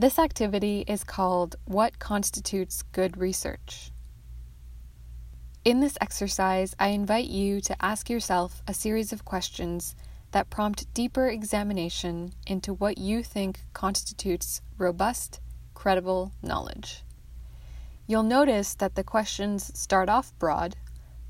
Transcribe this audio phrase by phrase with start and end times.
[0.00, 3.92] This activity is called What Constitutes Good Research?
[5.62, 9.94] In this exercise, I invite you to ask yourself a series of questions
[10.30, 15.38] that prompt deeper examination into what you think constitutes robust,
[15.74, 17.04] credible knowledge.
[18.06, 20.76] You'll notice that the questions start off broad,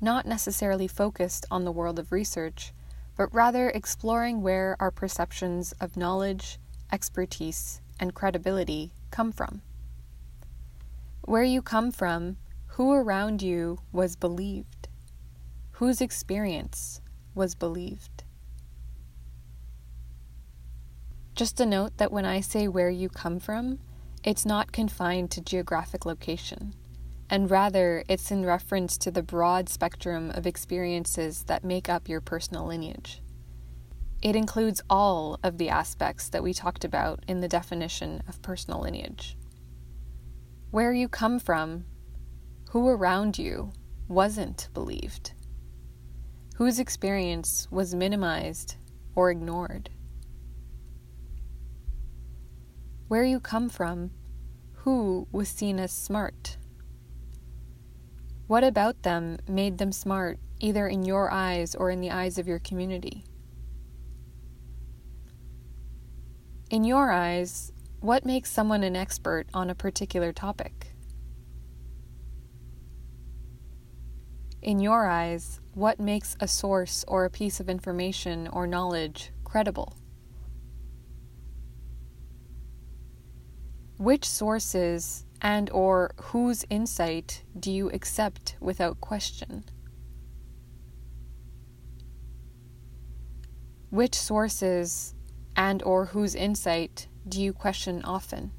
[0.00, 2.72] not necessarily focused on the world of research,
[3.16, 6.60] but rather exploring where our perceptions of knowledge,
[6.92, 9.62] expertise, and credibility come from.
[11.20, 14.88] Where you come from who around you was believed?
[15.72, 17.00] Whose experience
[17.32, 18.24] was believed?
[21.36, 23.78] Just a note that when I say where you come from,
[24.24, 26.74] it's not confined to geographic location,
[27.30, 32.20] and rather it's in reference to the broad spectrum of experiences that make up your
[32.20, 33.22] personal lineage.
[34.22, 38.80] It includes all of the aspects that we talked about in the definition of personal
[38.80, 39.36] lineage.
[40.70, 41.84] Where you come from
[42.70, 43.72] who around you
[44.08, 45.34] wasn't believed?
[46.56, 48.76] Whose experience was minimized
[49.14, 49.90] or ignored?
[53.08, 54.12] Where you come from,
[54.72, 56.56] who was seen as smart?
[58.46, 62.48] What about them made them smart, either in your eyes or in the eyes of
[62.48, 63.24] your community?
[66.72, 67.70] In your eyes,
[68.00, 70.94] what makes someone an expert on a particular topic?
[74.62, 79.98] In your eyes, what makes a source or a piece of information or knowledge credible?
[83.98, 89.66] Which sources and or whose insight do you accept without question?
[93.90, 95.14] Which sources
[95.56, 98.52] and or whose insight do you question often?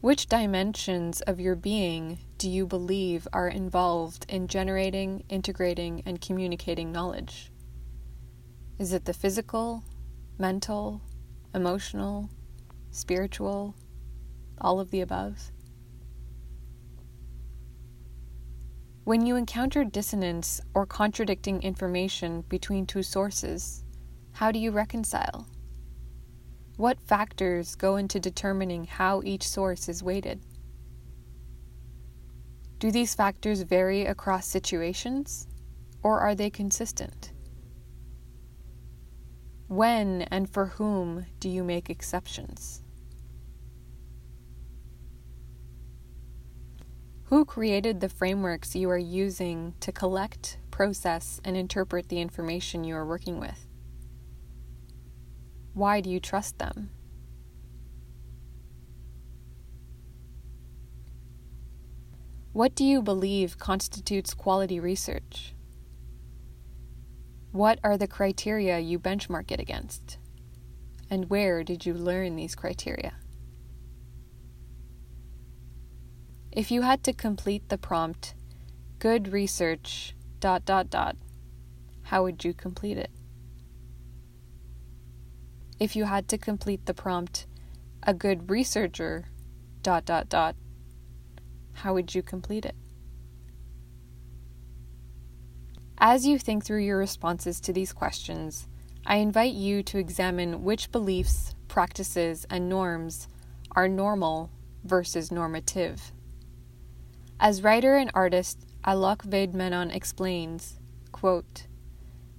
[0.00, 6.92] Which dimensions of your being do you believe are involved in generating, integrating, and communicating
[6.92, 7.50] knowledge?
[8.78, 9.82] Is it the physical,
[10.38, 11.00] mental,
[11.54, 12.30] emotional,
[12.90, 13.74] spiritual,
[14.60, 15.50] all of the above?
[19.06, 23.84] When you encounter dissonance or contradicting information between two sources,
[24.32, 25.46] how do you reconcile?
[26.76, 30.40] What factors go into determining how each source is weighted?
[32.80, 35.46] Do these factors vary across situations,
[36.02, 37.30] or are they consistent?
[39.68, 42.82] When and for whom do you make exceptions?
[47.36, 52.96] Who created the frameworks you are using to collect, process, and interpret the information you
[52.96, 53.66] are working with?
[55.74, 56.88] Why do you trust them?
[62.54, 65.52] What do you believe constitutes quality research?
[67.52, 70.16] What are the criteria you benchmark it against?
[71.10, 73.12] And where did you learn these criteria?
[76.56, 78.34] If you had to complete the prompt,
[78.98, 81.16] good research, dot, dot, dot,
[82.02, 83.10] how would you complete it?
[85.78, 87.46] if you had to complete the prompt,
[88.02, 89.26] a good researcher,
[89.82, 90.56] dot, dot, dot,
[91.74, 92.74] how would you complete it?
[95.98, 98.68] As you think through your responses to these questions,
[99.04, 103.28] I invite you to examine which beliefs, practices, and norms
[103.72, 104.50] are normal
[104.84, 106.12] versus normative.
[107.38, 110.78] As writer and artist Alok Vaid-Menon explains,
[111.12, 111.66] quote,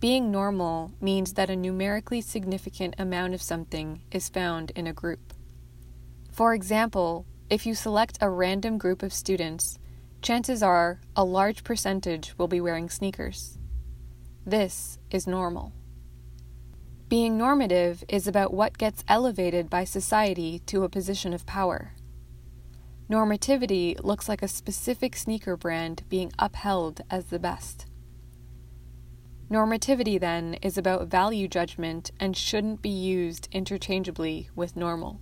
[0.00, 5.32] being normal means that a numerically significant amount of something is found in a group.
[6.30, 9.78] For example, if you select a random group of students,
[10.20, 13.58] chances are a large percentage will be wearing sneakers.
[14.44, 15.72] This is normal.
[17.08, 21.92] Being normative is about what gets elevated by society to a position of power.
[23.10, 27.86] Normativity looks like a specific sneaker brand being upheld as the best.
[29.50, 35.20] Normativity, then, is about value judgment and shouldn't be used interchangeably with normal.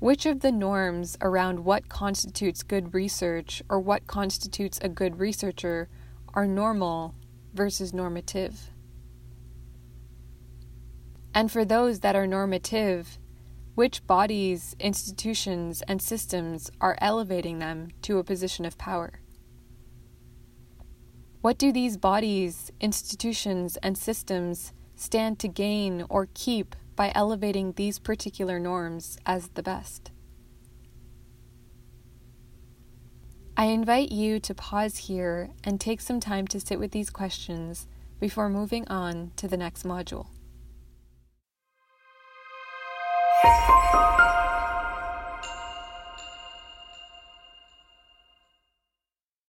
[0.00, 5.88] Which of the norms around what constitutes good research or what constitutes a good researcher
[6.34, 7.14] are normal
[7.52, 8.70] versus normative?
[11.32, 13.18] And for those that are normative,
[13.74, 19.20] which bodies, institutions, and systems are elevating them to a position of power?
[21.40, 27.98] What do these bodies, institutions, and systems stand to gain or keep by elevating these
[27.98, 30.10] particular norms as the best?
[33.56, 37.86] I invite you to pause here and take some time to sit with these questions
[38.18, 40.26] before moving on to the next module.
[43.50, 44.39] Thank you.